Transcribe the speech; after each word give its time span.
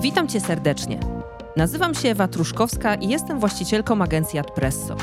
Witam 0.00 0.28
Cię 0.28 0.40
serdecznie. 0.40 1.00
Nazywam 1.56 1.94
się 1.94 2.08
Ewa 2.08 2.28
Truszkowska 2.28 2.94
i 2.94 3.08
jestem 3.08 3.40
właścicielką 3.40 4.02
agencji 4.02 4.38
Adpresso. 4.38 4.96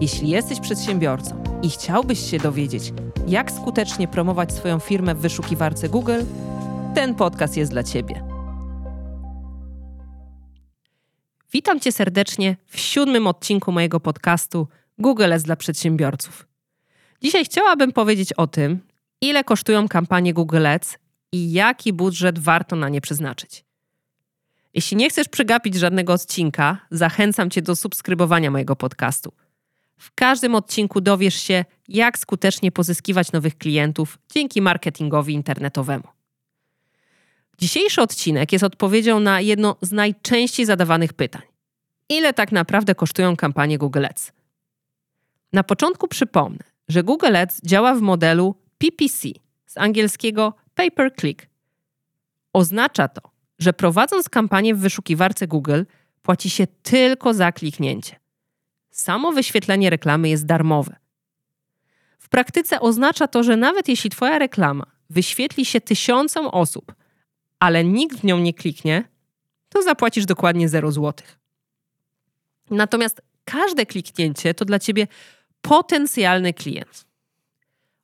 Jeśli 0.00 0.28
jesteś 0.28 0.60
przedsiębiorcą 0.60 1.42
i 1.62 1.70
chciałbyś 1.70 2.30
się 2.30 2.38
dowiedzieć, 2.38 2.92
jak 3.26 3.52
skutecznie 3.52 4.08
promować 4.08 4.52
swoją 4.52 4.78
firmę 4.78 5.14
w 5.14 5.18
wyszukiwarce 5.18 5.88
Google, 5.88 6.22
ten 6.94 7.14
podcast 7.14 7.56
jest 7.56 7.72
dla 7.72 7.82
Ciebie. 7.82 8.22
Witam 11.52 11.80
Cię 11.80 11.92
serdecznie 11.92 12.56
w 12.66 12.80
siódmym 12.80 13.26
odcinku 13.26 13.72
mojego 13.72 14.00
podcastu 14.00 14.68
Google 14.98 15.30
jest 15.30 15.44
dla 15.44 15.56
przedsiębiorców. 15.56 16.47
Dzisiaj 17.22 17.44
chciałabym 17.44 17.92
powiedzieć 17.92 18.32
o 18.32 18.46
tym, 18.46 18.80
ile 19.20 19.44
kosztują 19.44 19.88
kampanie 19.88 20.34
Google 20.34 20.66
Ads 20.66 20.98
i 21.32 21.52
jaki 21.52 21.92
budżet 21.92 22.38
warto 22.38 22.76
na 22.76 22.88
nie 22.88 23.00
przeznaczyć. 23.00 23.64
Jeśli 24.74 24.96
nie 24.96 25.10
chcesz 25.10 25.28
przegapić 25.28 25.74
żadnego 25.74 26.12
odcinka, 26.12 26.78
zachęcam 26.90 27.50
Cię 27.50 27.62
do 27.62 27.76
subskrybowania 27.76 28.50
mojego 28.50 28.76
podcastu. 28.76 29.32
W 29.98 30.14
każdym 30.14 30.54
odcinku 30.54 31.00
dowiesz 31.00 31.34
się, 31.34 31.64
jak 31.88 32.18
skutecznie 32.18 32.72
pozyskiwać 32.72 33.32
nowych 33.32 33.58
klientów 33.58 34.18
dzięki 34.34 34.62
marketingowi 34.62 35.34
internetowemu. 35.34 36.04
Dzisiejszy 37.58 38.02
odcinek 38.02 38.52
jest 38.52 38.64
odpowiedzią 38.64 39.20
na 39.20 39.40
jedno 39.40 39.76
z 39.82 39.92
najczęściej 39.92 40.66
zadawanych 40.66 41.12
pytań. 41.12 41.42
Ile 42.08 42.32
tak 42.32 42.52
naprawdę 42.52 42.94
kosztują 42.94 43.36
kampanie 43.36 43.78
Google 43.78 44.04
Ads? 44.04 44.32
Na 45.52 45.64
początku 45.64 46.08
przypomnę, 46.08 46.64
że 46.88 47.02
Google 47.02 47.36
Ads 47.36 47.60
działa 47.62 47.94
w 47.94 48.00
modelu 48.00 48.54
PPC, 48.78 49.28
z 49.66 49.78
angielskiego 49.78 50.54
pay 50.74 50.90
per 50.90 51.14
click. 51.16 51.46
Oznacza 52.52 53.08
to, 53.08 53.20
że 53.58 53.72
prowadząc 53.72 54.28
kampanię 54.28 54.74
w 54.74 54.78
wyszukiwarce 54.78 55.46
Google, 55.46 55.82
płaci 56.22 56.50
się 56.50 56.66
tylko 56.66 57.34
za 57.34 57.52
kliknięcie. 57.52 58.16
Samo 58.90 59.32
wyświetlenie 59.32 59.90
reklamy 59.90 60.28
jest 60.28 60.46
darmowe. 60.46 60.96
W 62.18 62.28
praktyce 62.28 62.80
oznacza 62.80 63.28
to, 63.28 63.42
że 63.42 63.56
nawet 63.56 63.88
jeśli 63.88 64.10
Twoja 64.10 64.38
reklama 64.38 64.86
wyświetli 65.10 65.64
się 65.64 65.80
tysiącom 65.80 66.46
osób, 66.46 66.94
ale 67.58 67.84
nikt 67.84 68.18
w 68.18 68.24
nią 68.24 68.38
nie 68.38 68.54
kliknie, 68.54 69.04
to 69.68 69.82
zapłacisz 69.82 70.26
dokładnie 70.26 70.68
0 70.68 70.92
zł. 70.92 71.26
Natomiast 72.70 73.22
każde 73.44 73.86
kliknięcie 73.86 74.54
to 74.54 74.64
dla 74.64 74.78
Ciebie 74.78 75.06
potencjalny 75.60 76.54
klient. 76.54 77.04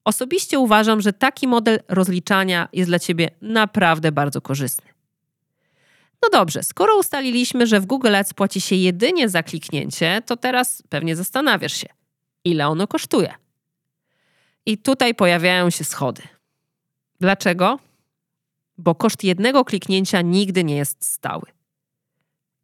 Osobiście 0.05 0.59
uważam, 0.59 1.01
że 1.01 1.13
taki 1.13 1.49
model 1.49 1.81
rozliczania 1.89 2.69
jest 2.73 2.91
dla 2.91 2.99
Ciebie 2.99 3.31
naprawdę 3.43 4.13
bardzo 4.13 4.41
korzystny. 4.41 4.95
No 6.23 6.29
dobrze, 6.39 6.63
skoro 6.63 6.99
ustaliliśmy, 6.99 7.67
że 7.67 7.81
w 7.81 7.87
Google 7.87 8.15
Ads 8.15 8.35
płaci 8.35 8.61
się 8.61 8.77
jedynie 8.77 9.29
za 9.29 9.43
kliknięcie, 9.43 10.23
to 10.27 10.37
teraz 10.37 10.83
pewnie 10.89 11.17
zastanawiasz 11.17 11.73
się, 11.73 11.87
ile 12.45 12.69
ono 12.69 12.87
kosztuje. 12.87 13.35
I 14.67 14.79
tutaj 14.79 15.15
pojawiają 15.15 15.71
się 15.71 15.85
schody. 15.85 16.23
Dlaczego? 17.21 17.79
Bo 18.79 18.95
koszt 18.95 19.25
jednego 19.25 19.65
kliknięcia 19.65 20.23
nigdy 20.23 20.65
nie 20.65 20.77
jest 20.77 21.05
stały. 21.05 21.47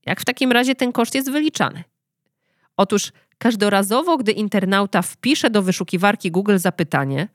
Jak 0.07 0.21
w 0.21 0.25
takim 0.25 0.53
razie 0.53 0.75
ten 0.75 0.93
koszt 0.93 1.15
jest 1.15 1.31
wyliczany? 1.31 1.85
Otóż 2.77 3.13
każdorazowo, 3.41 4.17
gdy 4.17 4.33
internauta 4.33 5.03
wpisze 5.03 5.51
do 5.51 5.63
wyszukiwarki 5.63 6.31
Google 6.31 6.59
zapytanie, 6.59 7.29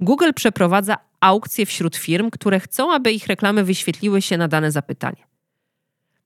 Google 0.00 0.30
przeprowadza 0.34 0.96
aukcje 1.20 1.66
wśród 1.66 1.96
firm, 1.96 2.30
które 2.30 2.60
chcą, 2.60 2.92
aby 2.92 3.12
ich 3.12 3.26
reklamy 3.26 3.64
wyświetliły 3.64 4.22
się 4.22 4.36
na 4.36 4.48
dane 4.48 4.70
zapytanie. 4.70 5.26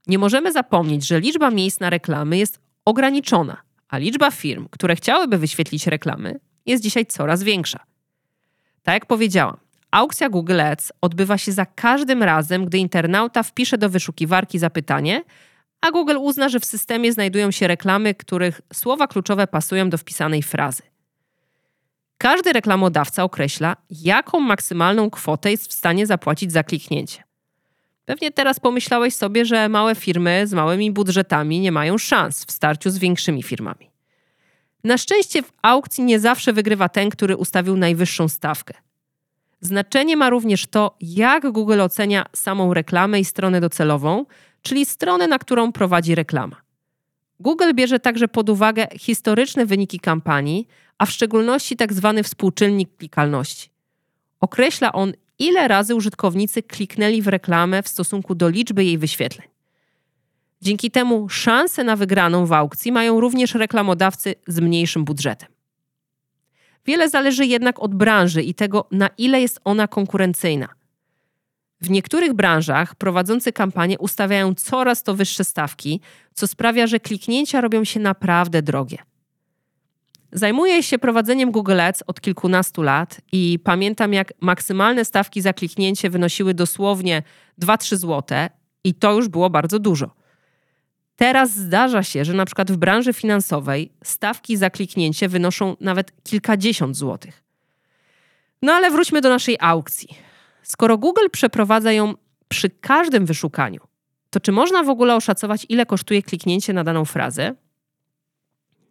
Nie 0.06 0.18
możemy 0.18 0.52
zapomnieć, 0.52 1.06
że 1.06 1.20
liczba 1.20 1.50
miejsc 1.50 1.80
na 1.80 1.90
reklamy 1.90 2.38
jest 2.38 2.60
ograniczona, 2.84 3.56
a 3.88 3.98
liczba 3.98 4.30
firm, 4.30 4.68
które 4.70 4.96
chciałyby 4.96 5.38
wyświetlić 5.38 5.86
reklamy, 5.86 6.40
jest 6.66 6.82
dzisiaj 6.82 7.06
coraz 7.06 7.42
większa. 7.42 7.80
Tak 8.82 8.94
jak 8.94 9.06
powiedziałam, 9.06 9.56
aukcja 9.90 10.28
Google 10.28 10.60
Ads 10.60 10.92
odbywa 11.00 11.38
się 11.38 11.52
za 11.52 11.66
każdym 11.66 12.22
razem, 12.22 12.64
gdy 12.64 12.78
internauta 12.78 13.42
wpisze 13.42 13.78
do 13.78 13.90
wyszukiwarki 13.90 14.58
zapytanie, 14.58 15.24
a 15.80 15.90
Google 15.90 16.16
uzna, 16.16 16.48
że 16.48 16.60
w 16.60 16.64
systemie 16.64 17.12
znajdują 17.12 17.50
się 17.50 17.68
reklamy, 17.68 18.14
których 18.14 18.60
słowa 18.72 19.06
kluczowe 19.06 19.46
pasują 19.46 19.90
do 19.90 19.98
wpisanej 19.98 20.42
frazy. 20.42 20.82
Każdy 22.18 22.52
reklamodawca 22.52 23.24
określa, 23.24 23.76
jaką 23.90 24.40
maksymalną 24.40 25.10
kwotę 25.10 25.50
jest 25.50 25.70
w 25.70 25.72
stanie 25.72 26.06
zapłacić 26.06 26.52
za 26.52 26.62
kliknięcie. 26.62 27.22
Pewnie 28.04 28.30
teraz 28.30 28.60
pomyślałeś 28.60 29.14
sobie, 29.14 29.44
że 29.44 29.68
małe 29.68 29.94
firmy 29.94 30.46
z 30.46 30.52
małymi 30.52 30.90
budżetami 30.90 31.60
nie 31.60 31.72
mają 31.72 31.98
szans 31.98 32.44
w 32.44 32.52
starciu 32.52 32.90
z 32.90 32.98
większymi 32.98 33.42
firmami. 33.42 33.90
Na 34.84 34.98
szczęście 34.98 35.42
w 35.42 35.52
aukcji 35.62 36.04
nie 36.04 36.20
zawsze 36.20 36.52
wygrywa 36.52 36.88
ten, 36.88 37.10
który 37.10 37.36
ustawił 37.36 37.76
najwyższą 37.76 38.28
stawkę. 38.28 38.74
Znaczenie 39.60 40.16
ma 40.16 40.30
również 40.30 40.66
to, 40.66 40.96
jak 41.00 41.50
Google 41.52 41.80
ocenia 41.80 42.26
samą 42.36 42.74
reklamę 42.74 43.20
i 43.20 43.24
stronę 43.24 43.60
docelową, 43.60 44.24
czyli 44.68 44.86
stronę, 44.86 45.28
na 45.28 45.38
którą 45.38 45.72
prowadzi 45.72 46.14
reklama. 46.14 46.56
Google 47.40 47.74
bierze 47.74 48.00
także 48.00 48.28
pod 48.28 48.50
uwagę 48.50 48.86
historyczne 48.98 49.66
wyniki 49.66 50.00
kampanii, 50.00 50.68
a 50.98 51.06
w 51.06 51.10
szczególności 51.10 51.76
tzw. 51.76 52.12
Tak 52.16 52.26
współczynnik 52.26 52.96
klikalności. 52.96 53.70
Określa 54.40 54.92
on, 54.92 55.12
ile 55.38 55.68
razy 55.68 55.94
użytkownicy 55.94 56.62
kliknęli 56.62 57.22
w 57.22 57.28
reklamę 57.28 57.82
w 57.82 57.88
stosunku 57.88 58.34
do 58.34 58.48
liczby 58.48 58.84
jej 58.84 58.98
wyświetleń. 58.98 59.48
Dzięki 60.62 60.90
temu 60.90 61.28
szanse 61.28 61.84
na 61.84 61.96
wygraną 61.96 62.46
w 62.46 62.52
aukcji 62.52 62.92
mają 62.92 63.20
również 63.20 63.54
reklamodawcy 63.54 64.34
z 64.46 64.60
mniejszym 64.60 65.04
budżetem. 65.04 65.48
Wiele 66.86 67.08
zależy 67.08 67.46
jednak 67.46 67.82
od 67.82 67.94
branży 67.94 68.42
i 68.42 68.54
tego, 68.54 68.88
na 68.90 69.08
ile 69.18 69.40
jest 69.40 69.60
ona 69.64 69.88
konkurencyjna. 69.88 70.77
W 71.80 71.90
niektórych 71.90 72.32
branżach 72.32 72.94
prowadzący 72.94 73.52
kampanie 73.52 73.98
ustawiają 73.98 74.54
coraz 74.54 75.02
to 75.02 75.14
wyższe 75.14 75.44
stawki, 75.44 76.00
co 76.34 76.46
sprawia, 76.46 76.86
że 76.86 77.00
kliknięcia 77.00 77.60
robią 77.60 77.84
się 77.84 78.00
naprawdę 78.00 78.62
drogie. 78.62 78.98
Zajmuję 80.32 80.82
się 80.82 80.98
prowadzeniem 80.98 81.50
Google 81.50 81.80
Ads 81.80 82.02
od 82.06 82.20
kilkunastu 82.20 82.82
lat 82.82 83.20
i 83.32 83.58
pamiętam, 83.64 84.12
jak 84.12 84.32
maksymalne 84.40 85.04
stawki 85.04 85.40
za 85.40 85.52
kliknięcie 85.52 86.10
wynosiły 86.10 86.54
dosłownie 86.54 87.22
2-3 87.62 87.96
zł 87.96 88.38
i 88.84 88.94
to 88.94 89.12
już 89.12 89.28
było 89.28 89.50
bardzo 89.50 89.78
dużo. 89.78 90.10
Teraz 91.16 91.50
zdarza 91.50 92.02
się, 92.02 92.24
że 92.24 92.32
na 92.32 92.44
przykład 92.44 92.72
w 92.72 92.76
branży 92.76 93.12
finansowej 93.12 93.92
stawki 94.04 94.56
za 94.56 94.70
kliknięcie 94.70 95.28
wynoszą 95.28 95.76
nawet 95.80 96.22
kilkadziesiąt 96.22 96.96
złotych. 96.96 97.42
No 98.62 98.72
ale 98.72 98.90
wróćmy 98.90 99.20
do 99.20 99.28
naszej 99.28 99.56
aukcji. 99.60 100.27
Skoro 100.68 100.98
Google 100.98 101.28
przeprowadza 101.32 101.92
ją 101.92 102.14
przy 102.48 102.70
każdym 102.70 103.26
wyszukaniu, 103.26 103.80
to 104.30 104.40
czy 104.40 104.52
można 104.52 104.82
w 104.82 104.88
ogóle 104.88 105.16
oszacować, 105.16 105.66
ile 105.68 105.86
kosztuje 105.86 106.22
kliknięcie 106.22 106.72
na 106.72 106.84
daną 106.84 107.04
frazę? 107.04 107.54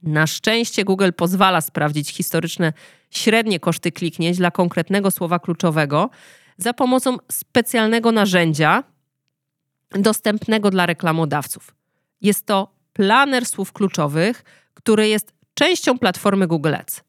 Na 0.04 0.28
szczęście 0.28 0.84
Google 0.84 1.10
pozwala 1.18 1.62
sprawdzić 1.62 2.10
historyczne 2.10 2.74
średnie 3.12 3.60
koszty 3.60 3.92
kliknięć 3.92 4.38
dla 4.38 4.52
konkretnego 4.52 5.12
słowa 5.12 5.40
kluczowego 5.40 6.10
za 6.58 6.74
pomocą 6.74 7.18
specjalnego 7.32 8.12
narzędzia 8.12 8.84
dostępnego 9.92 10.72
dla 10.72 10.86
reklamodawców. 10.86 11.76
Jest 12.22 12.46
to 12.46 12.76
planer 12.94 13.46
słów 13.46 13.74
kluczowych, 13.74 14.44
który 14.74 15.08
jest 15.08 15.34
częścią 15.54 16.00
platformy 16.00 16.48
Google 16.48 16.76
Ads. 16.76 17.04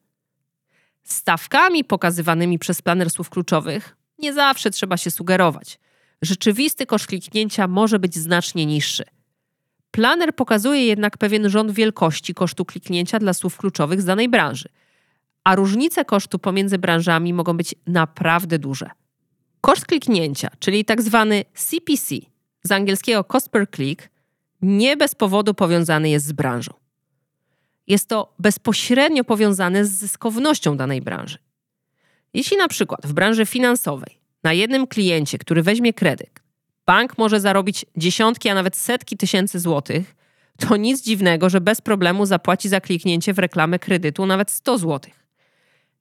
Stawkami 1.03 1.83
pokazywanymi 1.83 2.59
przez 2.59 2.81
planer 2.81 3.09
słów 3.09 3.29
kluczowych 3.29 3.98
nie 4.19 4.33
zawsze 4.33 4.71
trzeba 4.71 4.97
się 4.97 5.11
sugerować. 5.11 5.79
Rzeczywisty 6.21 6.85
koszt 6.85 7.07
kliknięcia 7.07 7.67
może 7.67 7.99
być 7.99 8.15
znacznie 8.15 8.65
niższy– 8.65 9.03
Planer 9.91 10.35
pokazuje 10.35 10.85
jednak 10.85 11.17
pewien 11.17 11.49
rząd 11.49 11.71
wielkości 11.71 12.33
kosztu 12.33 12.65
kliknięcia 12.65 13.19
dla 13.19 13.33
słów 13.33 13.57
kluczowych 13.57 14.01
z 14.01 14.05
danej 14.05 14.29
branży, 14.29 14.69
a 15.43 15.55
różnice 15.55 16.05
kosztu 16.05 16.39
pomiędzy 16.39 16.77
branżami 16.77 17.33
mogą 17.33 17.57
być 17.57 17.75
naprawdę 17.87 18.59
duże. 18.59 18.89
Koszt 19.61 19.85
kliknięcia, 19.85 20.49
czyli 20.59 20.85
tak 20.85 21.01
zwany 21.01 21.45
CPC, 21.53 22.15
z 22.63 22.71
angielskiego 22.71 23.23
cost 23.23 23.49
per 23.49 23.69
click, 23.75 24.09
nie 24.61 24.97
bez 24.97 25.15
powodu 25.15 25.53
powiązany 25.53 26.09
jest 26.09 26.25
z 26.25 26.31
branżą. 26.31 26.73
Jest 27.87 28.09
to 28.09 28.33
bezpośrednio 28.39 29.23
powiązane 29.23 29.85
z 29.85 29.91
zyskownością 29.91 30.77
danej 30.77 31.01
branży. 31.01 31.37
Jeśli 32.33 32.57
na 32.57 32.67
przykład 32.67 33.07
w 33.07 33.13
branży 33.13 33.45
finansowej 33.45 34.19
na 34.43 34.53
jednym 34.53 34.87
kliencie, 34.87 35.37
który 35.37 35.63
weźmie 35.63 35.93
kredyt, 35.93 36.39
bank 36.85 37.17
może 37.17 37.39
zarobić 37.39 37.85
dziesiątki, 37.97 38.49
a 38.49 38.53
nawet 38.53 38.75
setki 38.75 39.17
tysięcy 39.17 39.59
złotych, 39.59 40.15
to 40.57 40.77
nic 40.77 41.01
dziwnego, 41.01 41.49
że 41.49 41.61
bez 41.61 41.81
problemu 41.81 42.25
zapłaci 42.25 42.69
za 42.69 42.81
kliknięcie 42.81 43.33
w 43.33 43.39
reklamę 43.39 43.79
kredytu 43.79 44.25
nawet 44.25 44.51
100 44.51 44.77
złotych. 44.77 45.25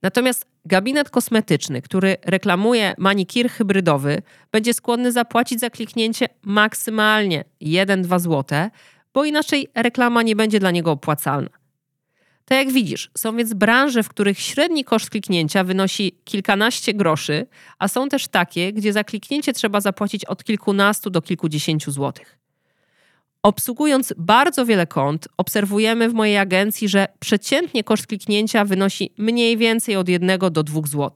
Natomiast 0.02 0.46
gabinet 0.64 1.10
kosmetyczny, 1.10 1.82
który 1.82 2.16
reklamuje 2.24 2.94
manikir 2.98 3.50
hybrydowy, 3.50 4.22
będzie 4.52 4.74
skłonny 4.74 5.12
zapłacić 5.12 5.60
za 5.60 5.70
kliknięcie 5.70 6.28
maksymalnie 6.42 7.44
1-2 7.62 8.20
zł, 8.20 8.70
bo 9.14 9.24
inaczej 9.24 9.68
reklama 9.74 10.22
nie 10.22 10.36
będzie 10.36 10.60
dla 10.60 10.70
niego 10.70 10.90
opłacalna. 10.90 11.50
Tak 12.48 12.58
jak 12.58 12.72
widzisz, 12.72 13.10
są 13.18 13.36
więc 13.36 13.54
branże, 13.54 14.02
w 14.02 14.08
których 14.08 14.40
średni 14.40 14.84
koszt 14.84 15.10
kliknięcia 15.10 15.64
wynosi 15.64 16.12
kilkanaście 16.24 16.94
groszy, 16.94 17.46
a 17.78 17.88
są 17.88 18.08
też 18.08 18.28
takie, 18.28 18.72
gdzie 18.72 18.92
za 18.92 19.04
kliknięcie 19.04 19.52
trzeba 19.52 19.80
zapłacić 19.80 20.24
od 20.24 20.44
kilkunastu 20.44 21.10
do 21.10 21.22
kilkudziesięciu 21.22 21.90
złotych. 21.90 22.38
Obsługując 23.42 24.14
bardzo 24.18 24.66
wiele 24.66 24.86
kont, 24.86 25.28
obserwujemy 25.36 26.08
w 26.08 26.14
mojej 26.14 26.38
agencji, 26.38 26.88
że 26.88 27.08
przeciętnie 27.18 27.84
koszt 27.84 28.06
kliknięcia 28.06 28.64
wynosi 28.64 29.10
mniej 29.18 29.56
więcej 29.56 29.96
od 29.96 30.08
1 30.08 30.38
do 30.38 30.62
2 30.62 30.80
zł. 30.80 31.10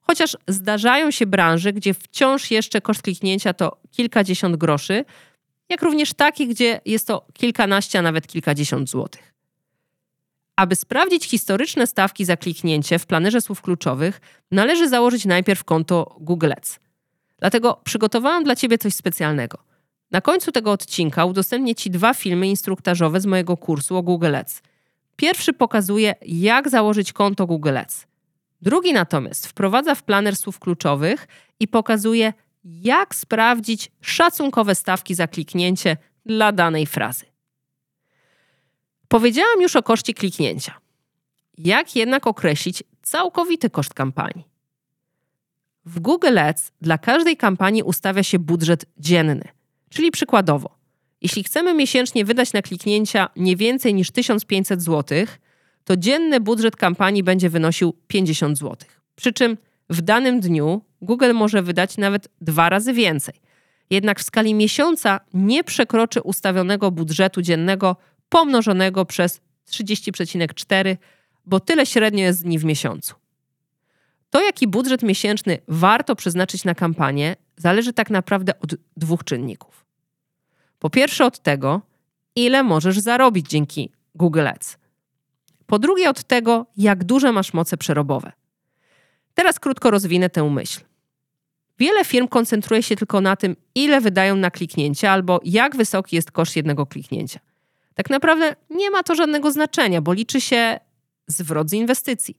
Chociaż 0.00 0.36
zdarzają 0.48 1.10
się 1.10 1.26
branże, 1.26 1.72
gdzie 1.72 1.94
wciąż 1.94 2.50
jeszcze 2.50 2.80
koszt 2.80 3.02
kliknięcia 3.02 3.54
to 3.54 3.76
kilkadziesiąt 3.90 4.56
groszy, 4.56 5.04
jak 5.68 5.82
również 5.82 6.14
takie, 6.14 6.46
gdzie 6.46 6.80
jest 6.84 7.06
to 7.06 7.26
kilkanaście, 7.32 7.98
a 7.98 8.02
nawet 8.02 8.26
kilkadziesiąt 8.26 8.90
złotych. 8.90 9.33
Aby 10.56 10.76
sprawdzić 10.76 11.24
historyczne 11.24 11.86
stawki 11.86 12.24
za 12.24 12.36
kliknięcie 12.36 12.98
w 12.98 13.06
planerze 13.06 13.40
słów 13.40 13.62
kluczowych, 13.62 14.20
należy 14.50 14.88
założyć 14.88 15.24
najpierw 15.24 15.64
konto 15.64 16.16
Google 16.20 16.52
Ads. 16.56 16.80
Dlatego 17.38 17.80
przygotowałam 17.84 18.44
dla 18.44 18.56
Ciebie 18.56 18.78
coś 18.78 18.94
specjalnego– 18.94 19.58
na 20.14 20.20
końcu 20.20 20.52
tego 20.52 20.72
odcinka 20.72 21.24
udostępnię 21.24 21.74
Ci 21.74 21.90
dwa 21.90 22.14
filmy 22.14 22.48
instruktażowe 22.48 23.20
z 23.20 23.26
mojego 23.26 23.56
kursu 23.56 23.96
o 23.96 24.02
Google 24.02 24.34
Ads. 24.34 24.62
Pierwszy 25.16 25.52
pokazuje, 25.52 26.14
jak 26.26 26.68
założyć 26.68 27.12
konto 27.12 27.46
Google 27.46 27.78
Ads. 27.78 28.06
Drugi 28.62 28.92
natomiast 28.92 29.46
wprowadza 29.46 29.94
w 29.94 30.02
planer 30.02 30.36
słów 30.36 30.58
kluczowych 30.58 31.28
i 31.60 31.68
pokazuje, 31.68 32.32
jak 32.64 33.14
sprawdzić 33.14 33.90
szacunkowe 34.00 34.74
stawki 34.74 35.14
za 35.14 35.28
kliknięcie 35.28 35.96
dla 36.26 36.52
danej 36.52 36.86
frazy. 36.86 37.24
Powiedziałam 39.14 39.62
już 39.62 39.76
o 39.76 39.82
koszcie 39.82 40.14
kliknięcia. 40.14 40.74
Jak 41.58 41.96
jednak 41.96 42.26
określić 42.26 42.82
całkowity 43.02 43.70
koszt 43.70 43.94
kampanii? 43.94 44.44
W 45.84 46.00
Google 46.00 46.38
Ads 46.38 46.72
dla 46.80 46.98
każdej 46.98 47.36
kampanii 47.36 47.82
ustawia 47.82 48.22
się 48.22 48.38
budżet 48.38 48.84
dzienny– 48.98 49.48
Czyli 49.94 50.10
przykładowo, 50.10 50.76
jeśli 51.20 51.44
chcemy 51.44 51.74
miesięcznie 51.74 52.24
wydać 52.24 52.52
na 52.52 52.62
kliknięcia 52.62 53.28
nie 53.36 53.56
więcej 53.56 53.94
niż 53.94 54.10
1500 54.10 54.82
zł, 54.82 55.26
to 55.84 55.96
dzienny 55.96 56.40
budżet 56.40 56.76
kampanii 56.76 57.22
będzie 57.22 57.50
wynosił 57.50 57.94
50 58.06 58.58
zł. 58.58 58.76
Przy 59.16 59.32
czym 59.32 59.56
w 59.90 60.00
danym 60.00 60.40
dniu 60.40 60.82
Google 61.02 61.32
może 61.34 61.62
wydać 61.62 61.96
nawet 61.96 62.28
dwa 62.40 62.68
razy 62.68 62.92
więcej. 62.92 63.34
Jednak 63.90 64.20
w 64.20 64.22
skali 64.22 64.54
miesiąca 64.54 65.20
nie 65.34 65.64
przekroczy 65.64 66.22
ustawionego 66.22 66.90
budżetu 66.90 67.42
dziennego 67.42 67.96
pomnożonego 68.34 69.04
przez 69.04 69.40
30,4, 69.70 70.96
bo 71.46 71.60
tyle 71.60 71.86
średnio 71.86 72.24
jest 72.24 72.42
dni 72.42 72.58
w 72.58 72.64
miesiącu. 72.64 73.14
To, 74.30 74.42
jaki 74.44 74.68
budżet 74.68 75.02
miesięczny 75.02 75.58
warto 75.68 76.16
przeznaczyć 76.16 76.64
na 76.64 76.74
kampanię, 76.74 77.36
zależy 77.56 77.92
tak 77.92 78.10
naprawdę 78.10 78.60
od 78.60 78.74
dwóch 78.96 79.24
czynników. 79.24 79.84
Po 80.78 80.90
pierwsze 80.90 81.24
od 81.24 81.38
tego, 81.38 81.80
ile 82.36 82.62
możesz 82.62 82.98
zarobić 82.98 83.48
dzięki 83.48 83.92
Google 84.14 84.48
Ads. 84.48 84.78
Po 85.66 85.78
drugie 85.78 86.10
od 86.10 86.24
tego, 86.24 86.66
jak 86.76 87.04
duże 87.04 87.32
masz 87.32 87.54
moce 87.54 87.76
przerobowe. 87.76 88.32
Teraz 89.34 89.60
krótko 89.60 89.90
rozwinę 89.90 90.30
tę 90.30 90.50
myśl. 90.50 90.80
Wiele 91.78 92.04
firm 92.04 92.28
koncentruje 92.28 92.82
się 92.82 92.96
tylko 92.96 93.20
na 93.20 93.36
tym, 93.36 93.56
ile 93.74 94.00
wydają 94.00 94.36
na 94.36 94.50
kliknięcie 94.50 95.10
albo 95.10 95.40
jak 95.44 95.76
wysoki 95.76 96.16
jest 96.16 96.30
koszt 96.30 96.56
jednego 96.56 96.86
kliknięcia. 96.86 97.40
Tak 97.94 98.10
naprawdę 98.10 98.56
nie 98.70 98.90
ma 98.90 99.02
to 99.02 99.14
żadnego 99.14 99.52
znaczenia, 99.52 100.00
bo 100.00 100.12
liczy 100.12 100.40
się 100.40 100.80
zwrot 101.26 101.70
z 101.70 101.72
inwestycji. 101.72 102.38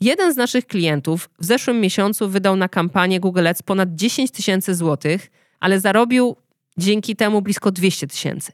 Jeden 0.00 0.32
z 0.32 0.36
naszych 0.36 0.66
klientów 0.66 1.30
w 1.38 1.44
zeszłym 1.44 1.80
miesiącu 1.80 2.28
wydał 2.28 2.56
na 2.56 2.68
kampanię 2.68 3.20
Google 3.20 3.46
Ads 3.46 3.62
ponad 3.62 3.94
10 3.94 4.30
tysięcy 4.30 4.74
złotych, 4.74 5.30
ale 5.60 5.80
zarobił 5.80 6.36
dzięki 6.76 7.16
temu 7.16 7.42
blisko 7.42 7.72
200 7.72 8.06
tysięcy. 8.06 8.52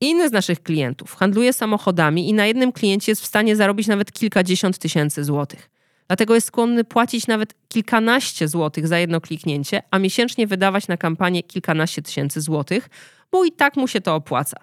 Inny 0.00 0.28
z 0.28 0.32
naszych 0.32 0.62
klientów 0.62 1.14
handluje 1.14 1.52
samochodami 1.52 2.28
i 2.28 2.32
na 2.32 2.46
jednym 2.46 2.72
kliencie 2.72 3.12
jest 3.12 3.22
w 3.22 3.26
stanie 3.26 3.56
zarobić 3.56 3.86
nawet 3.86 4.12
kilkadziesiąt 4.12 4.78
tysięcy 4.78 5.24
złotych. 5.24 5.70
Dlatego 6.06 6.34
jest 6.34 6.46
skłonny 6.46 6.84
płacić 6.84 7.26
nawet 7.26 7.54
kilkanaście 7.68 8.48
złotych 8.48 8.88
za 8.88 8.98
jedno 8.98 9.20
kliknięcie, 9.20 9.82
a 9.90 9.98
miesięcznie 9.98 10.46
wydawać 10.46 10.88
na 10.88 10.96
kampanię 10.96 11.42
kilkanaście 11.42 12.02
tysięcy 12.02 12.40
złotych, 12.40 12.88
bo 13.32 13.44
i 13.44 13.52
tak 13.52 13.76
mu 13.76 13.88
się 13.88 14.00
to 14.00 14.14
opłaca. 14.14 14.56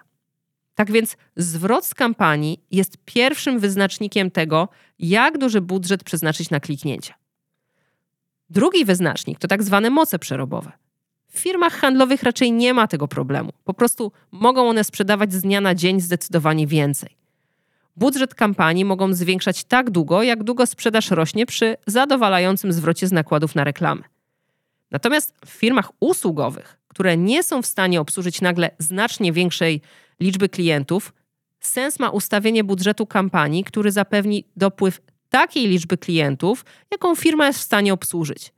Tak 0.82 0.92
więc 0.92 1.16
zwrot 1.36 1.86
z 1.86 1.94
kampanii 1.94 2.60
jest 2.70 2.96
pierwszym 3.04 3.58
wyznacznikiem 3.58 4.30
tego, 4.30 4.68
jak 4.98 5.38
duży 5.38 5.60
budżet 5.60 6.04
przeznaczyć 6.04 6.50
na 6.50 6.60
kliknięcia. 6.60 7.14
Drugi 8.50 8.84
wyznacznik 8.84 9.38
to 9.38 9.48
tak 9.48 9.62
zwane 9.62 9.90
moce 9.90 10.18
przerobowe. 10.18 10.72
W 11.28 11.38
firmach 11.38 11.72
handlowych 11.72 12.22
raczej 12.22 12.52
nie 12.52 12.74
ma 12.74 12.86
tego 12.86 13.08
problemu. 13.08 13.52
Po 13.64 13.74
prostu 13.74 14.12
mogą 14.30 14.68
one 14.68 14.84
sprzedawać 14.84 15.32
z 15.32 15.42
dnia 15.42 15.60
na 15.60 15.74
dzień 15.74 16.00
zdecydowanie 16.00 16.66
więcej. 16.66 17.16
Budżet 17.96 18.34
kampanii 18.34 18.84
mogą 18.84 19.14
zwiększać 19.14 19.64
tak 19.64 19.90
długo, 19.90 20.22
jak 20.22 20.42
długo 20.42 20.66
sprzedaż 20.66 21.10
rośnie 21.10 21.46
przy 21.46 21.76
zadowalającym 21.86 22.72
zwrocie 22.72 23.08
z 23.08 23.12
nakładów 23.12 23.54
na 23.54 23.64
reklamę. 23.64 24.02
Natomiast 24.90 25.34
w 25.46 25.48
firmach 25.48 25.90
usługowych, 26.00 26.78
które 26.88 27.16
nie 27.16 27.42
są 27.42 27.62
w 27.62 27.66
stanie 27.66 28.00
obsłużyć 28.00 28.40
nagle 28.40 28.70
znacznie 28.78 29.32
większej 29.32 29.80
liczby 30.22 30.48
klientów, 30.48 31.12
sens 31.60 31.98
ma 31.98 32.10
ustawienie 32.10 32.64
budżetu 32.64 33.06
kampanii, 33.06 33.64
który 33.64 33.92
zapewni 33.92 34.44
dopływ 34.56 35.00
takiej 35.28 35.68
liczby 35.68 35.98
klientów, 35.98 36.64
jaką 36.90 37.14
firma 37.14 37.46
jest 37.46 37.58
w 37.58 37.62
stanie 37.62 37.92
obsłużyć. 37.92 38.52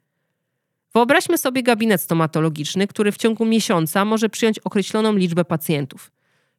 Wyobraźmy 0.95 1.39
sobie 1.39 1.63
gabinet 1.63 2.01
stomatologiczny, 2.01 2.87
który 2.87 3.13
w 3.13 3.17
ciągu 3.17 3.45
miesiąca 3.45 4.05
może 4.05 4.29
przyjąć 4.29 4.59
określoną 4.59 5.17
liczbę 5.17 5.45
pacjentów. 5.45 6.11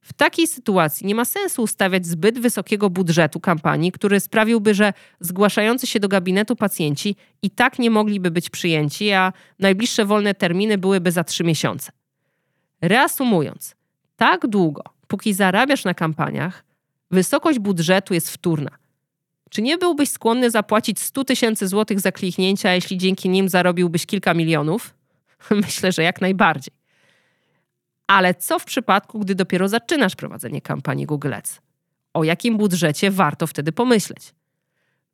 W 0.02 0.14
takiej 0.14 0.48
sytuacji 0.48 1.08
nie 1.08 1.16
ma 1.16 1.26
sensu 1.26 1.64
ustawiać 1.64 2.06
zbyt 2.06 2.40
wysokiego 2.40 2.90
budżetu 2.90 3.40
kampanii, 3.40 3.92
który 3.92 4.20
sprawiłby, 4.20 4.74
że 4.74 4.94
zgłaszający 5.20 5.88
się 5.88 6.00
do 6.00 6.08
gabinetu 6.08 6.56
pacjenci 6.56 7.16
i 7.42 7.50
tak 7.50 7.80
nie 7.80 7.90
mogliby 7.90 8.32
być 8.32 8.50
przyjęci, 8.50 9.12
a 9.12 9.34
najbliższe 9.60 10.06
wolne 10.06 10.34
terminy 10.34 10.78
byłyby 10.78 11.12
za 11.12 11.24
trzy 11.24 11.44
miesiące. 11.44 11.92
Reasumując, 12.82 13.76
tak 14.16 14.48
długo, 14.48 14.84
póki 15.08 15.34
zarabiasz 15.34 15.86
na 15.86 15.94
kampaniach, 15.94 16.64
wysokość 17.12 17.60
budżetu 17.60 18.14
jest 18.14 18.30
wtórna– 18.30 18.72
czy 19.56 19.62
nie 19.62 19.78
byłbyś 19.78 20.10
skłonny 20.10 20.52
zapłacić 20.52 21.00
100 21.00 21.24
tysięcy 21.24 21.68
złotych 21.68 22.00
za 22.00 22.12
kliknięcia, 22.12 22.74
jeśli 22.74 22.98
dzięki 22.98 23.30
nim 23.30 23.50
zarobiłbyś 23.50 24.06
kilka 24.06 24.34
milionów? 24.34 24.94
Myślę, 25.66 25.92
że 25.92 26.04
jak 26.04 26.22
najbardziej. 26.22 26.74
Ale 28.08 28.34
co 28.34 28.60
w 28.60 28.66
przypadku, 28.66 29.20
gdy 29.20 29.36
dopiero 29.36 29.68
zaczynasz 29.68 30.16
prowadzenie 30.16 30.62
kampanii 30.62 31.06
Google 31.06 31.34
Ads? 31.34 31.62
O 32.14 32.24
jakim 32.24 32.58
budżecie 32.58 33.12
warto 33.12 33.48
wtedy 33.48 33.72
pomyśleć? 33.72 34.34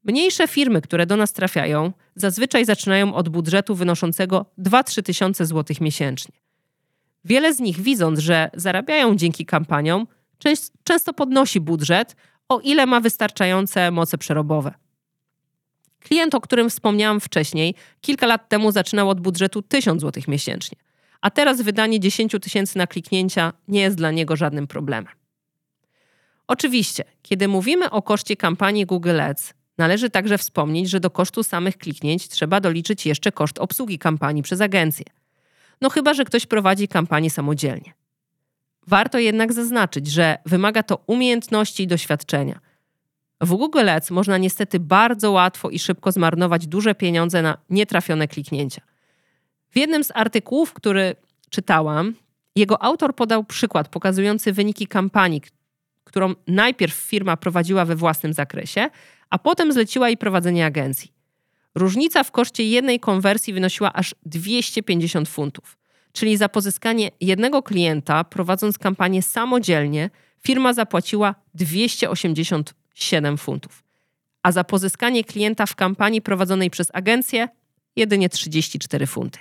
Mniejsze 0.03 0.47
firmy, 0.47 0.81
które 0.81 1.05
do 1.05 1.17
nas 1.17 1.33
trafiają, 1.33 1.91
zazwyczaj 2.15 2.65
zaczynają 2.65 3.13
od 3.13 3.29
budżetu 3.29 3.75
wynoszącego 3.75 4.45
2-3 4.59 5.03
tysiące 5.03 5.45
złotych 5.45 5.81
miesięcznie. 5.81 6.35
Wiele 7.25 7.53
z 7.53 7.59
nich, 7.59 7.81
widząc, 7.81 8.19
że 8.19 8.49
zarabiają 8.53 9.15
dzięki 9.15 9.45
kampaniom, 9.45 10.07
często 10.83 11.13
podnosi 11.13 11.59
budżet, 11.59 12.15
o 12.49 12.59
ile 12.59 12.85
ma 12.85 12.99
wystarczające 12.99 13.91
moce 13.91 14.17
przerobowe. 14.17 14.73
Klient, 15.99 16.35
o 16.35 16.41
którym 16.41 16.69
wspomniałam 16.69 17.19
wcześniej, 17.19 17.75
kilka 18.01 18.27
lat 18.27 18.49
temu 18.49 18.71
zaczynał 18.71 19.09
od 19.09 19.21
budżetu 19.21 19.61
1000 19.61 20.01
zł 20.01 20.23
miesięcznie, 20.27 20.77
a 21.21 21.29
teraz 21.29 21.61
wydanie 21.61 21.99
10 21.99 22.35
tysięcy 22.41 22.77
na 22.77 22.87
kliknięcia 22.87 23.53
nie 23.67 23.81
jest 23.81 23.97
dla 23.97 24.11
niego 24.11 24.35
żadnym 24.35 24.67
problemem. 24.67 25.13
Oczywiście, 26.47 27.03
kiedy 27.21 27.47
mówimy 27.47 27.89
o 27.89 28.01
koszcie 28.01 28.35
kampanii 28.35 28.85
Google 28.85 29.21
Ads, 29.21 29.53
należy 29.77 30.09
także 30.09 30.37
wspomnieć, 30.37 30.89
że 30.89 30.99
do 30.99 31.09
kosztu 31.09 31.43
samych 31.43 31.77
kliknięć 31.77 32.27
trzeba 32.27 32.59
doliczyć 32.59 33.05
jeszcze 33.05 33.31
koszt 33.31 33.59
obsługi 33.59 33.99
kampanii 33.99 34.43
przez 34.43 34.61
agencję. 34.61 35.05
No 35.81 35.89
chyba, 35.89 36.13
że 36.13 36.25
ktoś 36.25 36.45
prowadzi 36.45 36.87
kampanię 36.87 37.29
samodzielnie. 37.29 37.93
Warto 38.87 39.19
jednak 39.19 39.53
zaznaczyć, 39.53 40.07
że 40.07 40.37
wymaga 40.45 40.83
to 40.83 41.03
umiejętności 41.07 41.83
i 41.83 41.87
doświadczenia. 41.87 42.59
W 43.41 43.49
Google 43.49 43.89
Ads 43.89 44.11
można 44.11 44.37
niestety 44.37 44.79
bardzo 44.79 45.31
łatwo 45.31 45.69
i 45.69 45.79
szybko 45.79 46.11
zmarnować 46.11 46.67
duże 46.67 46.95
pieniądze 46.95 47.41
na 47.41 47.57
nietrafione 47.69 48.27
kliknięcia. 48.27 48.81
W 49.69 49.77
jednym 49.77 50.03
z 50.03 50.11
artykułów, 50.15 50.73
który 50.73 51.15
czytałam, 51.49 52.15
jego 52.55 52.83
autor 52.83 53.15
podał 53.15 53.43
przykład 53.43 53.87
pokazujący 53.87 54.53
wyniki 54.53 54.87
kampanii, 54.87 55.41
którą 56.03 56.35
najpierw 56.47 56.93
firma 56.93 57.37
prowadziła 57.37 57.85
we 57.85 57.95
własnym 57.95 58.33
zakresie, 58.33 58.89
a 59.29 59.39
potem 59.39 59.73
zleciła 59.73 60.07
jej 60.07 60.17
prowadzenie 60.17 60.65
agencji. 60.65 61.11
Różnica 61.75 62.23
w 62.23 62.31
koszcie 62.31 62.63
jednej 62.63 62.99
konwersji 62.99 63.53
wynosiła 63.53 63.93
aż 63.93 64.15
250 64.25 65.29
funtów. 65.29 65.77
Czyli 66.11 66.37
za 66.37 66.49
pozyskanie 66.49 67.11
jednego 67.21 67.63
klienta, 67.63 68.23
prowadząc 68.23 68.77
kampanię 68.77 69.21
samodzielnie, 69.21 70.09
firma 70.43 70.73
zapłaciła 70.73 71.35
287 71.53 73.37
funtów. 73.37 73.83
A 74.43 74.51
za 74.51 74.63
pozyskanie 74.63 75.23
klienta 75.23 75.65
w 75.65 75.75
kampanii 75.75 76.21
prowadzonej 76.21 76.69
przez 76.69 76.87
agencję 76.93 77.47
jedynie 77.95 78.29
34 78.29 79.07
funty. 79.07 79.39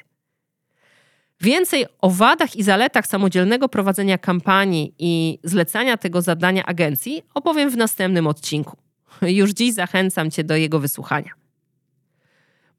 Więcej 1.41 1.87
o 2.01 2.11
wadach 2.11 2.57
i 2.57 2.63
zaletach 2.63 3.07
samodzielnego 3.07 3.69
prowadzenia 3.69 4.19
kampanii 4.19 4.95
i 4.99 5.39
zlecania 5.45 5.97
tego 5.97 6.23
zadania 6.23 6.67
agencji 6.67 7.23
opowiem 7.35 7.71
w 7.71 7.77
następnym 7.77 8.27
odcinku. 8.27 8.77
Już 9.23 9.51
dziś 9.51 9.75
zachęcam 9.75 10.31
Cię 10.31 10.45
do 10.45 10.57
jego 10.57 10.79
wysłuchania. 10.79 11.40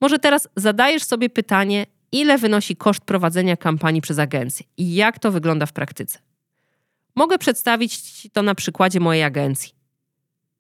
Może 0.02 0.20
teraz 0.20 0.48
zadajesz 0.56 1.04
sobie 1.04 1.30
pytanie, 1.30 1.86
ile 2.12 2.38
wynosi 2.38 2.76
koszt 2.76 3.02
prowadzenia 3.02 3.58
kampanii 3.58 4.02
przez 4.02 4.20
agencję 4.20 4.66
i 4.78 4.96
jak 4.96 5.20
to 5.20 5.32
wygląda 5.32 5.66
w 5.66 5.74
praktyce. 5.74 6.20
Mogę 7.16 7.38
przedstawić 7.38 7.98
Ci 7.98 8.30
to 8.30 8.42
na 8.42 8.56
przykładzie 8.56 9.00
mojej 9.00 9.24
agencji. 9.24 9.74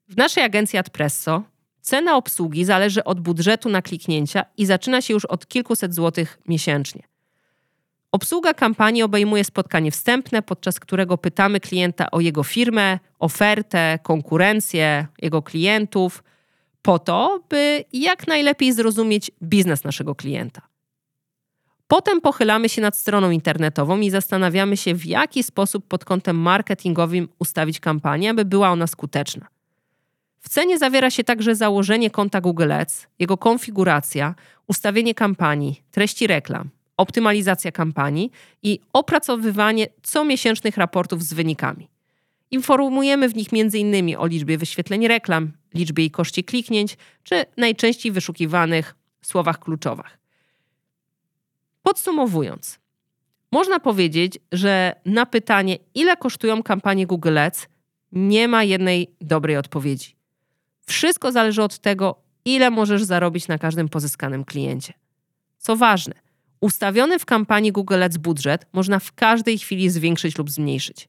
W 0.07 0.17
naszej 0.17 0.43
agencji 0.43 0.79
Adpresso 0.79 1.43
cena 1.81 2.15
obsługi 2.15 2.65
zależy 2.65 3.03
od 3.03 3.19
budżetu 3.19 3.69
na 3.69 3.81
kliknięcia 3.81 4.45
i 4.57 4.65
zaczyna 4.65 5.01
się 5.01 5.13
już 5.13 5.25
od 5.25 5.47
kilkuset 5.47 5.95
złotych 5.95 6.39
miesięcznie. 6.47 7.03
Obsługa 8.11 8.53
kampanii 8.53 9.03
obejmuje 9.03 9.43
spotkanie 9.43 9.91
wstępne, 9.91 10.41
podczas 10.41 10.79
którego 10.79 11.17
pytamy 11.17 11.59
klienta 11.59 12.11
o 12.11 12.19
jego 12.19 12.43
firmę, 12.43 12.99
ofertę, 13.19 13.99
konkurencję, 14.03 15.07
jego 15.21 15.41
klientów, 15.41 16.23
po 16.81 16.99
to, 16.99 17.43
by 17.49 17.83
jak 17.93 18.27
najlepiej 18.27 18.73
zrozumieć 18.73 19.31
biznes 19.43 19.83
naszego 19.83 20.15
klienta. 20.15 20.61
Potem 21.87 22.21
pochylamy 22.21 22.69
się 22.69 22.81
nad 22.81 22.97
stroną 22.97 23.31
internetową 23.31 23.99
i 23.99 24.09
zastanawiamy 24.09 24.77
się, 24.77 24.95
w 24.95 25.05
jaki 25.05 25.43
sposób 25.43 25.87
pod 25.87 26.05
kątem 26.05 26.37
marketingowym 26.37 27.29
ustawić 27.39 27.79
kampanię, 27.79 28.29
aby 28.29 28.45
była 28.45 28.69
ona 28.69 28.87
skuteczna. 28.87 29.47
W 30.39 30.49
cenie 30.49 30.77
zawiera 30.77 31.11
się 31.11 31.23
także 31.23 31.55
założenie 31.55 32.09
konta 32.09 32.41
Google 32.41 32.71
Ads, 32.71 33.07
jego 33.19 33.37
konfiguracja, 33.37 34.35
ustawienie 34.67 35.13
kampanii, 35.13 35.81
treści 35.91 36.27
reklam, 36.27 36.69
optymalizacja 36.97 37.71
kampanii 37.71 38.31
i 38.63 38.79
opracowywanie 38.93 39.87
comiesięcznych 40.03 40.77
raportów 40.77 41.23
z 41.23 41.33
wynikami. 41.33 41.89
Informujemy 42.51 43.29
w 43.29 43.35
nich 43.35 43.47
m.in. 43.53 44.15
o 44.17 44.27
liczbie 44.27 44.57
wyświetleń 44.57 45.07
reklam, 45.07 45.51
liczbie 45.73 46.05
i 46.05 46.11
koszcie 46.11 46.43
kliknięć, 46.43 46.97
czy 47.23 47.45
najczęściej 47.57 48.11
wyszukiwanych 48.11 48.95
słowach 49.21 49.59
kluczowych. 49.59 50.17
Podsumowując, 51.83 52.79
można 53.51 53.79
powiedzieć, 53.79 54.39
że 54.51 54.95
na 55.05 55.25
pytanie, 55.25 55.77
ile 55.95 56.17
kosztują 56.17 56.63
kampanie 56.63 57.07
Google 57.07 57.37
Ads, 57.37 57.67
nie 58.11 58.47
ma 58.47 58.63
jednej 58.63 59.15
dobrej 59.21 59.57
odpowiedzi. 59.57 60.15
Wszystko 60.85 61.31
zależy 61.31 61.63
od 61.63 61.79
tego, 61.79 62.15
ile 62.45 62.69
możesz 62.69 63.03
zarobić 63.03 63.47
na 63.47 63.57
każdym 63.57 63.89
pozyskanym 63.89 64.45
kliencie. 64.45 64.93
Co 65.57 65.75
ważne, 65.75 66.13
ustawiony 66.61 67.19
w 67.19 67.25
kampanii 67.25 67.71
Google 67.71 68.03
Ads 68.03 68.17
budżet 68.17 68.65
można 68.73 68.99
w 68.99 69.11
każdej 69.11 69.57
chwili 69.59 69.89
zwiększyć 69.89 70.37
lub 70.37 70.49
zmniejszyć. 70.49 71.07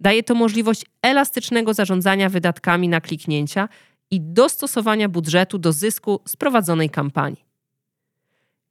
Daje 0.00 0.22
to 0.22 0.34
możliwość 0.34 0.84
elastycznego 1.02 1.74
zarządzania 1.74 2.28
wydatkami 2.28 2.88
na 2.88 3.00
kliknięcia 3.00 3.68
i 4.10 4.20
dostosowania 4.20 5.08
budżetu 5.08 5.58
do 5.58 5.72
zysku 5.72 6.20
z 6.26 6.36
prowadzonej 6.36 6.90
kampanii. 6.90 7.44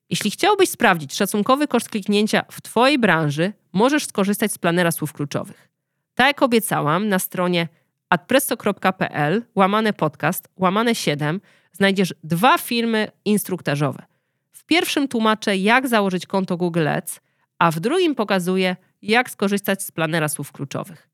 Jeśli 0.09 0.31
chciałbyś 0.31 0.69
sprawdzić 0.69 1.15
szacunkowy 1.15 1.67
koszt 1.67 1.89
kliknięcia 1.89 2.43
w 2.51 2.61
Twojej 2.61 2.99
branży, 2.99 3.53
możesz 3.73 4.05
skorzystać 4.05 4.53
z 4.53 4.57
planera 4.57 4.91
słów 4.91 5.13
kluczowych. 5.13 5.69
Tak 6.15 6.27
jak 6.27 6.41
obiecałam, 6.41 7.07
na 7.07 7.19
stronie 7.19 7.67
adpresso.pl 8.09 9.45
łamane 9.55 9.93
podcast, 9.93 10.49
łamane 10.57 10.95
7 10.95 11.41
znajdziesz 11.71 12.13
dwa 12.23 12.57
filmy 12.57 13.11
instruktażowe. 13.25 14.05
W 14.51 14.65
pierwszym 14.65 15.07
tłumaczę, 15.07 15.57
jak 15.57 15.87
założyć 15.87 16.25
konto 16.25 16.57
Google 16.57 16.87
Ads, 16.87 17.19
a 17.59 17.71
w 17.71 17.79
drugim 17.79 18.15
pokazuję, 18.15 18.75
jak 19.01 19.29
skorzystać 19.29 19.83
z 19.83 19.91
planera 19.91 20.27
słów 20.27 20.51
kluczowych. 20.51 21.09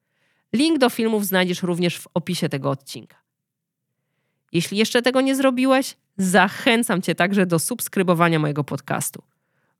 Link 0.54 0.78
do 0.78 0.90
filmów 0.90 1.26
znajdziesz 1.26 1.64
również 1.64 1.98
w 1.98 2.08
opisie 2.14 2.50
tego 2.50 2.70
odcinka. 2.70 3.25
Jeśli 4.56 4.78
jeszcze 4.78 5.02
tego 5.02 5.22
nie 5.22 5.36
zrobiłeś, 5.36 5.96
zachęcam 6.18 7.02
Cię 7.02 7.16
także 7.16 7.46
do 7.46 7.60
subskrybowania 7.60 8.40
mojego 8.40 8.64
podcastu. 8.64 9.24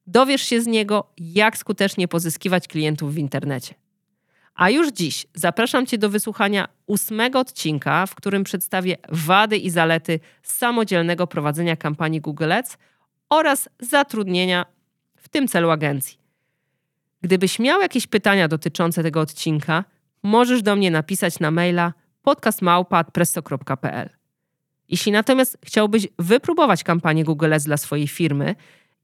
Dowiesz 0.08 0.42
się 0.42 0.62
z 0.62 0.68
niego, 0.68 1.08
jak 1.18 1.58
skutecznie 1.58 2.08
pozyskiwać 2.08 2.68
klientów 2.68 3.14
w 3.14 3.18
internecie. 3.18 3.76
A 4.56 4.70
już 4.70 4.92
dziś 4.92 5.26
zapraszam 5.34 5.86
Cię 5.86 5.98
do 5.98 6.10
wysłuchania 6.10 6.68
ósmego 6.86 7.40
odcinka, 7.40 8.06
w 8.06 8.16
którym 8.16 8.44
przedstawię 8.44 8.98
wady 9.10 9.58
i 9.58 9.70
zalety 9.70 10.20
samodzielnego 10.44 11.28
prowadzenia 11.28 11.76
kampanii 11.76 12.22
Google 12.22 12.52
Ads 12.52 12.78
oraz 13.30 13.70
zatrudnienia 13.80 14.66
w 15.16 15.30
tym 15.30 15.48
celu 15.48 15.70
agencji. 15.70 16.18
Gdybyś 17.22 17.60
miał 17.60 17.82
jakieś 17.82 18.08
pytania 18.08 18.48
dotyczące 18.48 19.04
tego 19.04 19.20
odcinka, 19.20 19.84
możesz 20.24 20.62
do 20.62 20.76
mnie 20.76 20.92
napisać 20.92 21.40
na 21.40 21.52
maila 21.52 21.94
podcastmałpa.presto.pl. 22.22 24.25
Jeśli 24.90 25.12
natomiast 25.12 25.58
chciałbyś 25.64 26.08
wypróbować 26.20 26.84
kampanię 26.84 27.24
Google 27.24 27.54
Ads 27.54 27.66
dla 27.66 27.78
swojej 27.78 28.08
firmy 28.08 28.56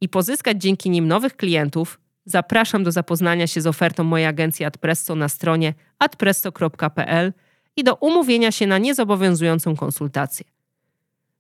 i 0.01 0.09
pozyskać 0.09 0.61
dzięki 0.61 0.89
nim 0.89 1.07
nowych 1.07 1.35
klientów, 1.35 1.99
zapraszam 2.25 2.83
do 2.83 2.91
zapoznania 2.91 3.47
się 3.47 3.61
z 3.61 3.67
ofertą 3.67 4.03
mojej 4.03 4.27
agencji 4.27 4.65
Adpresso 4.65 5.15
na 5.15 5.29
stronie 5.29 5.73
adpresto.pl 5.99 7.33
i 7.75 7.83
do 7.83 7.95
umówienia 7.95 8.51
się 8.51 8.67
na 8.67 8.77
niezobowiązującą 8.77 9.75
konsultację. 9.75 10.45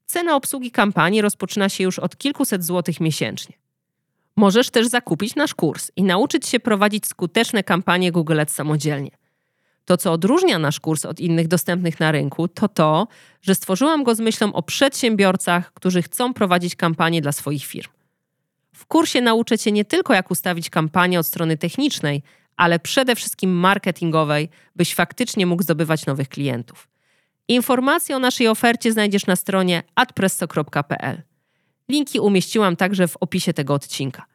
Cena 0.05 0.35
obsługi 0.35 0.71
kampanii 0.71 1.21
rozpoczyna 1.21 1.69
się 1.69 1.83
już 1.83 1.99
od 1.99 2.17
kilkuset 2.17 2.65
złotych 2.65 2.99
miesięcznie. 2.99 3.55
Możesz 4.35 4.69
też 4.69 4.87
zakupić 4.87 5.35
nasz 5.35 5.53
kurs 5.53 5.91
i 5.95 6.03
nauczyć 6.03 6.47
się 6.47 6.59
prowadzić 6.59 7.07
skuteczne 7.07 7.63
kampanie 7.63 8.11
Google 8.11 8.39
Ads 8.39 8.53
samodzielnie. 8.53 9.20
To, 9.85 9.97
co 9.97 10.11
odróżnia 10.11 10.59
nasz 10.59 10.79
kurs 10.79 11.05
od 11.05 11.19
innych 11.19 11.47
dostępnych 11.47 11.99
na 11.99 12.11
rynku, 12.11 12.47
to 12.47 12.67
to, 12.67 13.07
że 13.41 13.55
stworzyłam 13.55 14.03
go 14.03 14.15
z 14.15 14.19
myślą 14.19 14.53
o 14.53 14.63
przedsiębiorcach, 14.63 15.73
którzy 15.73 16.01
chcą 16.01 16.33
prowadzić 16.33 16.75
kampanie 16.75 17.21
dla 17.21 17.31
swoich 17.31 17.65
firm. 17.65 17.91
W 18.75 18.85
kursie 18.85 19.21
nauczę 19.21 19.57
Cię 19.57 19.71
nie 19.71 19.85
tylko, 19.85 20.13
jak 20.13 20.31
ustawić 20.31 20.69
kampanię 20.69 21.19
od 21.19 21.27
strony 21.27 21.57
technicznej, 21.57 22.23
ale 22.57 22.79
przede 22.79 23.15
wszystkim 23.15 23.51
marketingowej, 23.51 24.49
byś 24.75 24.95
faktycznie 24.95 25.45
mógł 25.45 25.63
zdobywać 25.63 26.05
nowych 26.05 26.29
klientów. 26.29 26.87
Informacje 27.47 28.15
o 28.15 28.19
naszej 28.19 28.47
ofercie 28.47 28.91
znajdziesz 28.91 29.25
na 29.25 29.35
stronie 29.35 29.83
adpresso.pl. 29.95 31.21
Linki 31.89 32.19
umieściłam 32.19 32.75
także 32.75 33.07
w 33.07 33.17
opisie 33.17 33.53
tego 33.53 33.73
odcinka. 33.73 34.25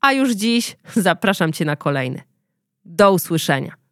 A 0.00 0.12
już 0.12 0.32
dziś 0.32 0.76
zapraszam 0.94 1.52
Cię 1.52 1.64
na 1.64 1.76
kolejny. 1.76 2.22
Do 2.84 3.12
usłyszenia. 3.12 3.83